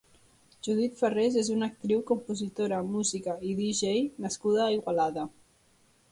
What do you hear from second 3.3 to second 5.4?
i dj nascuda a Igualada.